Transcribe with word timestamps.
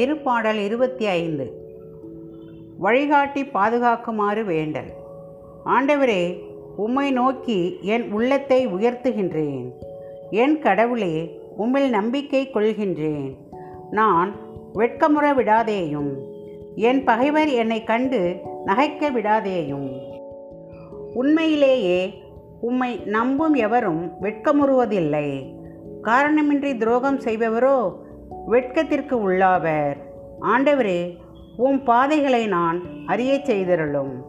திருப்பாடல் 0.00 0.64
இருபத்தி 0.64 1.06
ஐந்து. 1.06 1.52
வழிகாட்டி 2.78 3.42
பாதுகாக்குமாறு 3.42 4.44
வேண்டல். 4.44 4.92
ஆண்டவரே 5.64 6.38
உம்மை 6.76 7.10
நோக்கி 7.10 7.78
என் 7.82 8.12
உள்ளத்தை 8.12 8.66
உயர்த்துகின்றேன். 8.66 9.72
என் 10.30 10.58
கடவுளே 10.58 11.40
உம்மில் 11.58 11.88
நம்பிக்கை 11.88 12.50
கொள்கின்றேன். 12.54 13.36
நான் 13.90 14.36
வெட்கமுற 14.74 15.34
விடாதேயும் 15.34 16.10
என் 16.74 17.04
பகைவர் 17.04 17.48
என்னை 17.48 17.84
கண்டு 17.84 18.36
நகைக்க 18.66 19.10
விடாதேயும். 19.10 19.98
உண்மையிலேயே 21.14 22.22
உம்மை 22.60 23.00
நம்பும் 23.04 23.54
எவரும் 23.54 24.12
வெட்கமுறுவதில்லை. 24.22 25.54
காரணமின்றி 26.02 26.76
துரோகம் 26.76 27.18
செய்பவரோ 27.18 28.08
வெட்கத்திற்கு 28.46 29.30
உள்ளாவர். 29.30 29.96
ஆண்டவரே 30.40 31.16
உம் 31.56 31.82
பாதைகளை 31.82 32.46
நான் 32.46 32.82
அறியச் 33.06 33.50
செய்தருளும். 33.50 34.24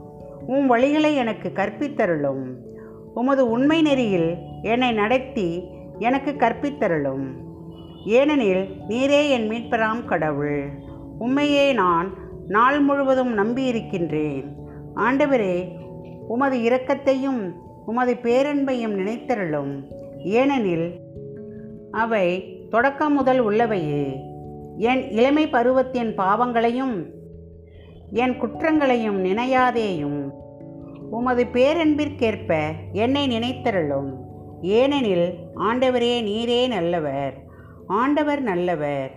உம் 0.47 0.75
வழிகளை 0.75 1.15
எனக்கு 1.15 1.51
கற்பித்தருளும். 1.55 2.43
உமது 3.13 3.49
உண்மை 3.49 3.81
நெறியில் 3.81 4.35
என்னை 4.61 4.91
நடத்தி 4.91 5.63
எனக்கு 5.99 6.31
கற்பித்தருளும். 6.31 7.27
ஏனெனில் 8.05 8.67
நீரே 8.87 9.29
என் 9.29 9.49
மீட்பராம் 9.49 10.05
கடவுள். 10.05 10.69
உம்மையே 11.19 11.73
நான் 11.73 12.13
நாள் 12.47 12.79
முழுவதும் 12.79 13.37
நம்பியிருக்கின்றேன். 13.37 14.45
ஆண்டவரே 14.95 15.67
உமது 16.27 16.57
இரக்கத்தையும் 16.57 17.53
உமது 17.85 18.13
பேரன்பையும் 18.13 18.97
நினைத்தருளும். 18.97 19.83
ஏனெனில் 20.17 20.99
அவை 21.91 22.60
தொடக்கம் 22.71 23.13
முதல் 23.13 23.45
உள்ளவையே. 23.45 24.21
என் 24.77 25.09
இளமை 25.09 25.49
பருவத்தின் 25.49 26.15
பாவங்களையும் 26.15 27.09
என் 28.11 28.37
குற்றங்களையும் 28.37 29.25
நினையாதேயும். 29.25 30.29
உமது 31.11 31.43
பேரன்பிற்கேற்ப 31.43 32.71
என்னை 32.91 33.27
நினைத்தருளும். 33.27 34.13
ஏனெனில் 34.61 35.33
ஆண்டவரே 35.55 36.23
நீரே 36.23 36.67
நல்லவர். 36.67 37.33
ஆண்டவர் 37.87 38.41
நல்லவர். 38.41 39.11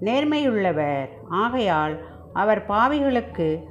நேர்மையுள்ளவர். 0.00 1.08
ஆகையால் 1.28 2.00
அவர் 2.32 2.66
பாவிகளுக்கு 2.68 3.62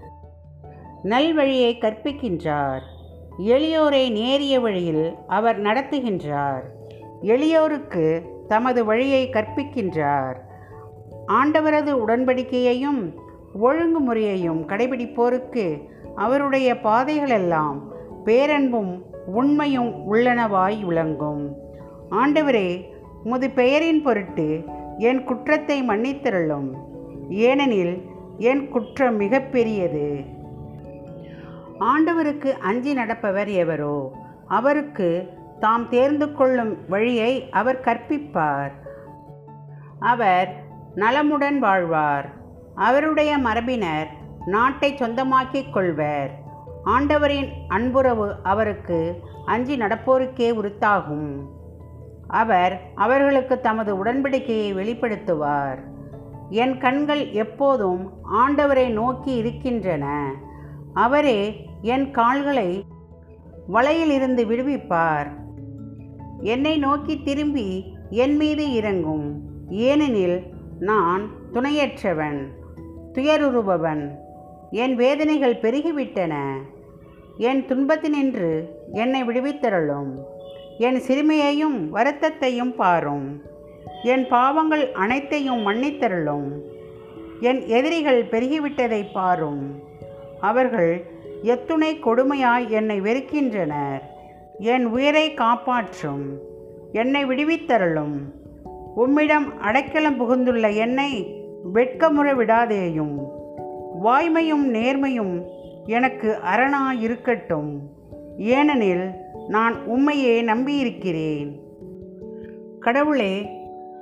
நல்வழியை 1.04 1.78
கற்பிக்கின்றார். 1.78 2.82
எளியோரை 3.40 4.12
நேரிய 4.12 4.60
வழியில் 4.60 5.14
அவர் 5.28 5.62
நடத்துகின்றார். 5.62 6.64
எளியோருக்கு 7.22 8.22
தமது 8.48 8.86
வழியை 8.86 9.30
கற்பிக்கின்றார். 9.30 10.36
ஆண்டவரது 11.28 11.92
உடன்படிக்கையையும் 12.08 13.14
ஒழுங்குமுறையையும் 13.62 14.62
கடைபிடிப்போருக்கு 14.66 15.84
அவருடைய 16.16 16.74
பாதைகளெல்லாம் 16.74 17.82
பேரன்பும் 18.26 19.06
உண்மையும் 19.26 20.14
உள்ளனவாய் 20.14 20.86
விளங்கும். 20.86 21.56
ஆண்டவரே 22.12 22.86
உமது 23.24 23.50
பெயரின் 23.50 24.02
பொருட்டு 24.02 24.64
என் 24.98 25.24
குற்றத்தை 25.24 25.88
மன்னித்தருளும். 25.88 26.70
ஏனெனில் 27.30 28.02
என் 28.38 28.70
குற்றம் 28.70 29.20
மிகப்பெரியது. 29.20 30.26
ஆண்டவருக்கு 31.80 32.52
அஞ்சி 32.60 32.94
நடப்பவர் 32.94 33.48
எவரோ 33.48 34.12
அவருக்கு 34.48 35.38
தாம் 35.60 35.90
தேர்ந்து 35.90 36.34
கொள்ளும் 36.34 36.78
வழியை 36.90 37.50
அவர் 37.50 37.82
கற்பிப்பார். 37.82 38.72
அவர் 40.00 40.64
நலமுடன் 40.96 41.60
வாழ்வார். 41.60 42.30
அவருடைய 42.76 43.38
மரபினர் 43.38 44.08
நாட்டை 44.46 44.96
சொந்தமாக்கிக் 44.96 45.74
கொள்வர். 45.74 46.32
ஆண்டவரின் 46.84 47.50
அன்புறவு 47.70 48.36
அவருக்கு 48.44 49.22
அஞ்சி 49.46 49.78
நடப்போருக்கே 49.78 50.52
உருத்தாகும். 50.54 51.46
அவர் 52.28 52.82
அவர்களுக்கு 52.96 53.60
தமது 53.60 54.04
உடன்படிக்கையை 54.04 54.74
வெளிப்படுத்துவார். 54.74 55.80
என் 56.50 56.78
கண்கள் 56.78 57.32
எப்போதும் 57.32 58.12
ஆண்டவரை 58.34 58.90
நோக்கி 58.90 59.36
இருக்கின்றன. 59.36 60.34
அவரே 60.94 61.70
என் 61.82 62.12
கால்களை 62.12 62.86
வலையிலிருந்து 63.74 64.46
விடுவிப்பார். 64.46 65.48
என்னை 66.42 66.78
நோக்கி 66.78 67.22
திரும்பி 67.24 67.94
என் 68.10 68.36
மீது 68.36 68.74
இறங்கும். 68.74 69.42
ஏனெனில் 69.70 70.44
நான் 70.80 71.30
துணையற்றவன் 71.54 72.38
துயருறுபவன். 73.14 74.12
என் 74.72 74.96
வேதனைகள் 74.96 75.56
பெருகிவிட்டன. 75.56 76.56
என் 77.38 77.66
துன்பத்தினின்று 77.66 78.68
என்னை 78.94 79.24
விடுவித்தருளும். 79.24 80.24
என் 80.78 81.02
சிறுமையையும் 81.08 81.90
வருத்தத்தையும் 81.94 82.76
பாரும். 82.76 83.42
என் 84.04 84.28
பாவங்கள் 84.28 84.92
அனைத்தையும் 84.92 85.68
மன்னித்தருளும். 85.68 86.62
என் 87.40 87.68
எதிரிகள் 87.68 88.26
பெருகிவிட்டதை 88.26 89.06
பாரும். 89.14 89.80
அவர்கள் 90.40 91.06
எத்துணை 91.44 92.00
கொடுமையாய் 92.00 92.70
என்னை 92.70 93.02
வெறுக்கின்றனர். 93.02 94.02
என் 94.60 94.86
உயிரை 94.86 95.34
காப்பாற்றும். 95.34 96.40
என்னை 96.92 97.26
விடுவித்தருளும். 97.26 98.18
உம்மிடம் 98.96 99.60
அடைக்கலம் 99.60 100.20
புகுந்துள்ள 100.20 100.76
என்னை 100.76 101.36
வெட்கமுற 101.74 102.36
விடாதேயும். 102.36 103.28
வாய்மையும் 104.04 104.68
நேர்மையும் 104.74 105.46
எனக்கு 105.86 106.38
அரணா 106.44 107.00
இருக்கட்டும் 107.00 107.82
ஏனெனில் 108.38 109.12
நான் 109.48 109.76
உம்மையே 109.88 110.42
நம்பியிருக்கிறேன். 110.42 111.60
கடவுளே 112.80 113.50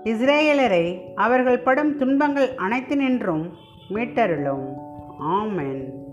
இஸ்ரேலரை 0.03 1.13
அவர்கள் 1.15 1.59
படும் 1.59 1.97
துன்பங்கள் 1.97 2.49
அனைத்தினின்றும் 2.55 3.49
மீட்டருளும். 3.89 4.73
ஆமென். 5.19 6.05